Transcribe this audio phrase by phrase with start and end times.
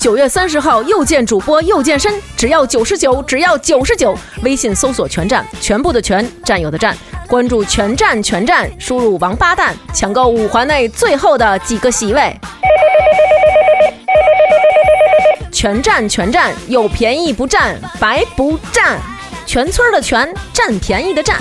[0.00, 4.16] 九月三十号又见主播又健身，只要九十九，只要九十九。
[4.42, 6.96] 微信搜索“全站”，全部的全，占有的占，
[7.28, 12.34] 关注“全站全站”，输入“王八蛋”，抢购五环内最后的几个席位。
[15.52, 18.98] 全站全站，有便宜不占，白不占。
[19.44, 21.36] 全村的全，占便宜的占。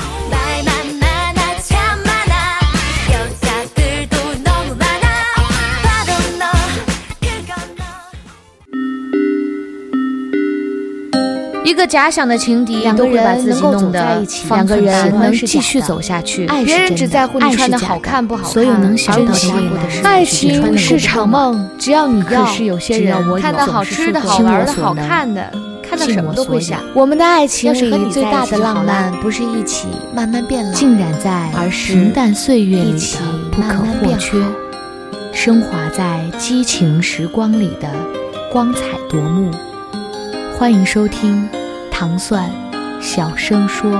[11.89, 16.45] 假想的情敌，都会把自己弄得两个人能继续走下去。
[16.63, 19.81] 别人只在乎你穿的好看不好看，所有能想到的未来。
[20.03, 22.45] 爱情是场梦，只要你要。
[22.45, 26.79] 可是有些人看到好吃的好玩的好看的，看到什么都会想。
[26.93, 33.17] 我们的爱情里最大的浪漫，不是一起慢慢变老，浸染在平淡岁月里的
[33.51, 34.37] 不可或缺，
[35.33, 37.89] 升华在激情时光里的
[38.51, 39.49] 光彩夺目。
[40.57, 41.49] 欢迎收听。
[41.99, 42.49] 糖蒜，
[43.01, 43.91] 小声说。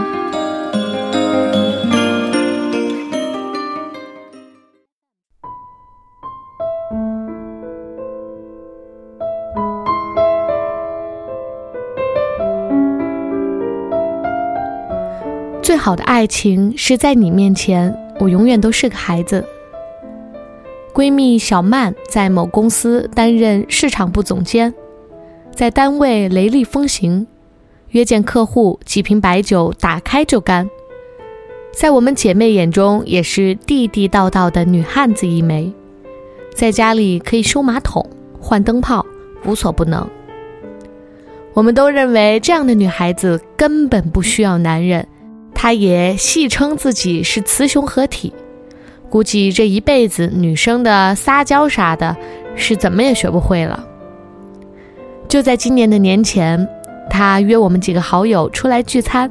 [15.61, 19.45] 最好的爱情是在你面前，我永远都是个孩子。
[20.93, 24.73] 闺蜜小曼在某公司担任市场部总监，
[25.53, 27.27] 在单位雷厉风行。
[27.91, 30.69] 约见客户，几瓶白酒打开就干，
[31.73, 35.73] 在我们姐妹眼中也是地地道道的女汉子一枚，
[36.53, 38.07] 在家里可以修马桶、
[38.39, 39.03] 换灯泡，
[39.43, 40.07] 无所不能。
[41.53, 45.07] 我们都认为这样的女孩子根本不需要男人，
[45.55, 48.31] 她也戏称自己是雌雄合体。
[49.09, 52.15] 估计这一辈子女生的撒娇啥的，
[52.55, 53.83] 是怎么也学不会了。
[55.27, 56.69] 就在今年的年前。
[57.09, 59.29] 他约我们几个好友出来聚餐，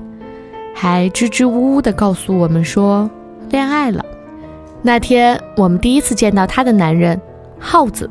[0.74, 3.08] 还支支吾吾地告诉我们说
[3.50, 4.04] 恋爱了。
[4.82, 7.20] 那天我们第一次见到他的男人
[7.58, 8.08] 耗子，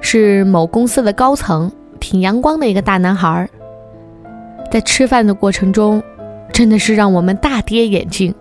[0.00, 3.48] 是某公司的高层，挺阳光的一个大男孩。
[4.70, 6.02] 在吃饭的过程中，
[6.52, 8.34] 真的是让我们大跌眼镜。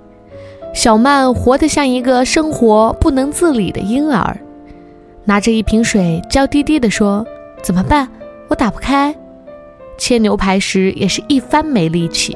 [0.73, 4.37] 小曼活得像一个生活不能自理的婴儿，
[5.25, 7.25] 拿着一瓶水娇滴滴地说
[7.63, 8.07] ：“怎么办？
[8.49, 9.15] 我打不开。”
[9.99, 12.35] 切牛排时也是一番没力气，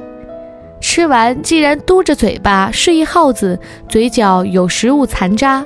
[0.79, 3.59] 吃完竟然嘟着嘴巴示意耗子
[3.89, 5.65] 嘴角有食物残渣。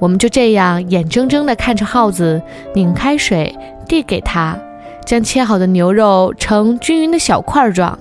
[0.00, 2.42] 我们就这样眼睁睁地看着耗子
[2.74, 3.56] 拧开水
[3.88, 4.58] 递给他，
[5.06, 7.98] 将切好的牛肉成均匀的小块状。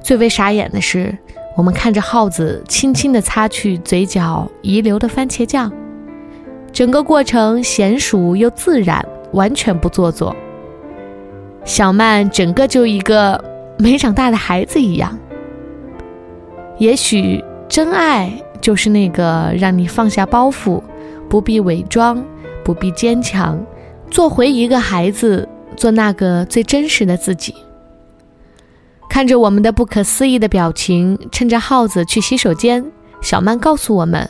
[0.00, 1.16] 最为傻眼的是，
[1.56, 5.70] 我们看着耗子轻轻地擦去嘴角遗留的番茄酱，
[6.72, 10.34] 整个过程娴熟又自然，完全不做作。
[11.64, 13.42] 小曼整个就一个
[13.78, 15.18] 没长大的孩子一样。
[16.78, 20.82] 也许真爱就是那个让你放下包袱，
[21.28, 22.22] 不必伪装，
[22.64, 23.58] 不必坚强，
[24.10, 27.54] 做回一个孩子，做那个最真实的自己。
[29.08, 32.84] 看着我们的不可思议的表情，趁着耗子去洗手间，
[33.22, 34.28] 小曼告诉我们，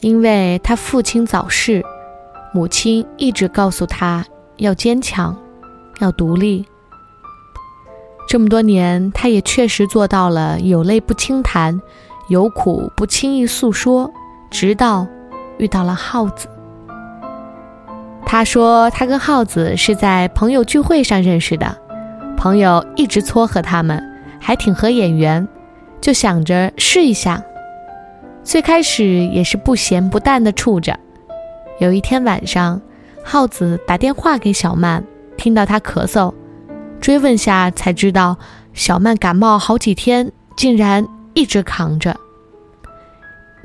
[0.00, 1.84] 因为他父亲早逝，
[2.54, 4.24] 母亲一直告诉他
[4.58, 5.36] 要坚强。
[6.00, 6.64] 要独立。
[8.26, 11.80] 这么多年，他也确实做到了有泪不轻弹，
[12.28, 14.10] 有苦不轻易诉说。
[14.50, 15.06] 直到
[15.58, 16.46] 遇到了耗子，
[18.24, 21.76] 他说他跟耗子是在朋友聚会上认识的，
[22.36, 24.00] 朋友一直撮合他们，
[24.40, 25.46] 还挺合眼缘，
[26.00, 27.42] 就想着试一下。
[28.44, 30.96] 最开始也是不咸不淡的处着。
[31.80, 32.80] 有一天晚上，
[33.24, 35.02] 耗子打电话给小曼。
[35.44, 36.32] 听到他咳嗽，
[37.02, 38.38] 追问下才知道，
[38.72, 42.16] 小曼感冒好几天，竟然一直扛着。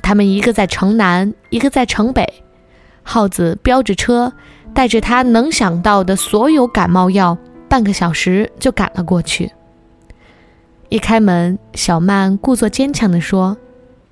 [0.03, 2.43] 他们一个在城南，一个在城北，
[3.01, 4.33] 耗子飙着车，
[4.73, 7.37] 带着他能想到的所有感冒药，
[7.69, 9.49] 半个小时就赶了过去。
[10.89, 13.55] 一开门，小曼故作坚强地说：“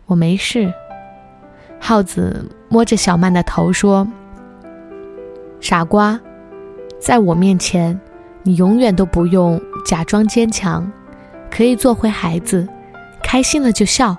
[0.07, 0.71] 我没事。”
[1.81, 4.07] 耗子摸着小曼的头说
[5.59, 6.17] ：“傻瓜。”
[6.99, 7.99] 在我面前，
[8.43, 10.89] 你永远都不用假装坚强，
[11.49, 12.67] 可以做回孩子，
[13.23, 14.17] 开心了就笑，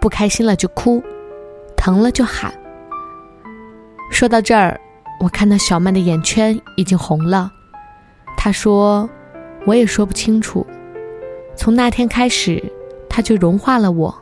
[0.00, 1.02] 不开心了就哭，
[1.76, 2.52] 疼了就喊。
[4.10, 4.78] 说到这儿，
[5.20, 7.50] 我看到小曼的眼圈已经红了。
[8.36, 9.08] 她说
[9.64, 10.66] ：“我也说不清楚。
[11.56, 12.62] 从那天开始，
[13.08, 14.14] 她就融化了我。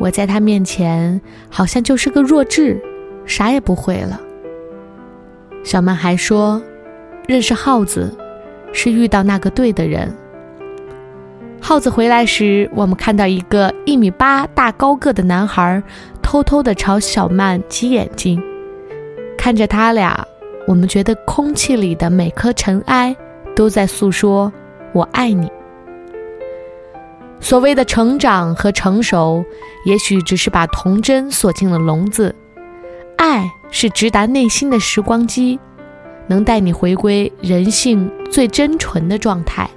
[0.00, 2.80] 我在她面前好像就是个弱智，
[3.26, 4.20] 啥也不会了。”
[5.62, 6.62] 小曼还说
[7.26, 8.16] ：“认识耗子，
[8.72, 10.14] 是遇到那个对的人。”
[11.60, 15.82] 耗子回来时，我们看到一个一米八大高个的男孩，
[16.20, 18.42] 偷偷的朝小曼挤眼睛。
[19.38, 20.26] 看着他俩，
[20.66, 23.16] 我们觉得空气里的每颗尘埃
[23.56, 24.52] 都在诉说
[24.92, 25.50] “我爱你”。
[27.40, 29.44] 所谓的成长和成熟，
[29.86, 32.34] 也许只是把童真锁进了笼子。
[33.16, 35.58] 爱是直达内心的时光机，
[36.26, 39.68] 能带你回归人性最真纯的状态。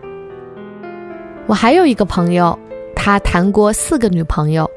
[1.45, 2.57] 我还有一个朋友，
[2.95, 4.69] 他谈过四个女朋友。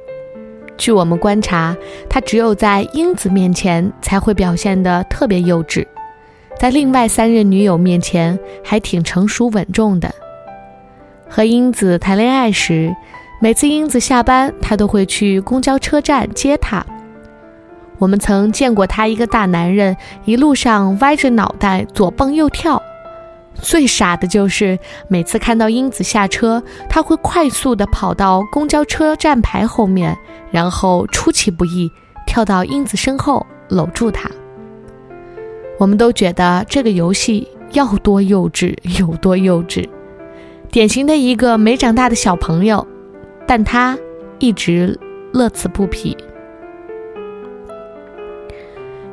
[0.77, 1.77] 据我们观察，
[2.09, 5.87] 他只有在英子面前才会表现得特别幼稚，
[6.59, 10.15] 在另外三任女友面前还挺成熟稳重的。
[11.29, 12.95] 和英子谈恋爱时，
[13.41, 16.85] 每次英子下班，他都会去公交车站接她。
[18.01, 22.83] 我们曾见过他一个大男人一路上歪着脑袋左蹦右跳。
[23.55, 30.17] 最傻的就是每次看到英子下车，他会快速地跑到公交车站牌后面，
[30.51, 31.91] 然后出其不意
[32.27, 34.31] 跳到英子身后搂住她。
[35.79, 39.87] 我们都觉得这个游戏要多幼稚有多幼稚，
[40.71, 42.87] 典型的一个没长大的小朋友，
[43.47, 43.99] 但他
[44.39, 44.99] 一直
[45.33, 46.17] 乐此不疲。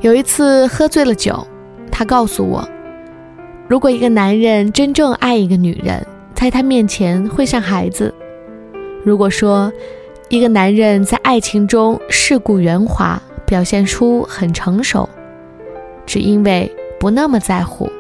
[0.02, 1.46] 有一次喝醉了酒，
[1.92, 2.68] 他告诉我。
[3.68, 6.06] 如果一个男人真正爱一个女人，
[6.36, 8.14] 在他面前会像孩子；
[9.04, 9.74] 如果说
[10.30, 15.10] 一个男人在爱情中世故圆滑，表现出很成熟，
[16.06, 17.92] 只因为不那么在乎，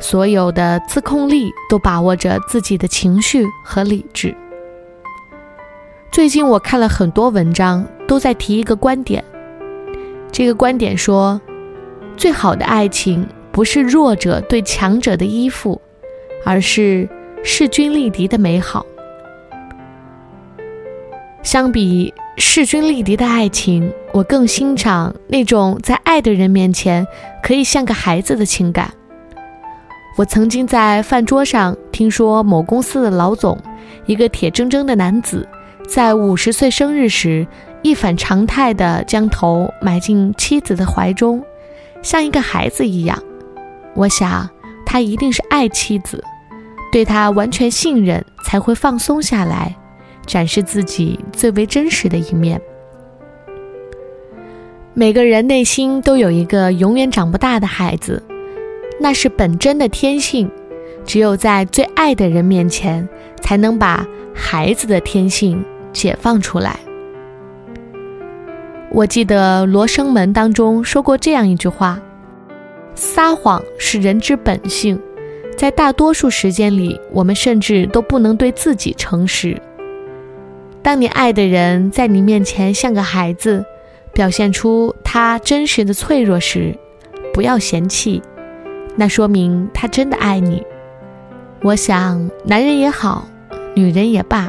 [0.00, 4.34] 所有的自控力都把握着自己的情绪和理智。
[6.10, 9.22] 最近我看了很多文章，都在提一个观点，
[10.30, 11.40] 这个观点说，
[12.16, 13.26] 最好的爱情。
[13.50, 15.80] 不是弱者对强者的依附，
[16.44, 17.08] 而是
[17.42, 18.86] 势均力敌的美好。
[21.42, 27.04] 相比势均力敌的爱情，我更欣赏那种在爱的人面前
[27.42, 28.92] 可以像个孩子的情感。
[30.16, 33.58] 我曾经在饭桌上听说某公司的老总，
[34.06, 35.48] 一个铁铮铮的男子，
[35.88, 37.44] 在五十岁生日时，
[37.82, 41.42] 一反常态地将头埋进妻子的怀中，
[42.02, 43.22] 像一个孩子一样。
[43.94, 44.48] 我想，
[44.84, 46.22] 他一定是爱妻子，
[46.92, 49.76] 对他完全信任，才会放松下来，
[50.26, 52.60] 展示自己最为真实的一面。
[54.94, 58.22] 每个人内心都有一个永远长不大的孩子，
[59.00, 60.50] 那是本真的天性。
[61.04, 63.08] 只有在最爱的人面前，
[63.40, 66.78] 才能把孩子的天性解放出来。
[68.90, 72.00] 我记得《罗生门》当中说过这样一句话。
[72.94, 75.00] 撒谎是人之本性，
[75.56, 79.60] 在大多数时间里，我们甚至都不能对自己诚实。
[80.82, 83.64] 当你爱的人在你面前像个孩子，
[84.12, 86.74] 表现出他真实的脆弱时，
[87.32, 88.20] 不要嫌弃，
[88.96, 90.64] 那说明他真的爱你。
[91.62, 93.28] 我想，男人也好，
[93.74, 94.48] 女人也罢，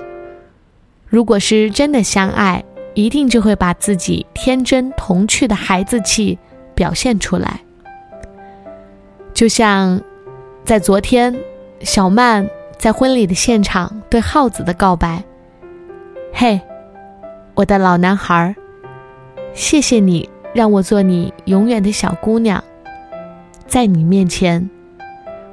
[1.07, 2.63] 如果是真的相爱，
[2.99, 6.37] 一定就会把自己天真童趣的孩子气
[6.75, 7.61] 表现出来。
[9.33, 10.01] 就像，
[10.65, 11.33] 在昨天，
[11.79, 12.45] 小曼
[12.77, 15.23] 在婚礼的现场对耗子的告白
[16.33, 16.59] ：“嘿，
[17.55, 18.53] 我的老男孩，
[19.53, 22.61] 谢谢你让我做你永远的小姑娘，
[23.65, 24.69] 在你面前，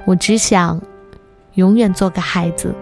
[0.05, 0.81] 我只想
[1.53, 2.75] 永远做个孩子。”